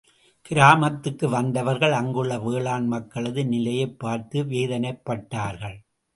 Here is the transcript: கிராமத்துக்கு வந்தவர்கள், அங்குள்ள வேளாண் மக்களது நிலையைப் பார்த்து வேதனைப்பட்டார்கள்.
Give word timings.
கிராமத்துக்கு 0.41 1.29
வந்தவர்கள், 1.29 1.91
அங்குள்ள 1.91 2.39
வேளாண் 2.39 2.87
மக்களது 2.87 3.45
நிலையைப் 3.45 3.99
பார்த்து 3.99 4.43
வேதனைப்பட்டார்கள். 4.43 5.77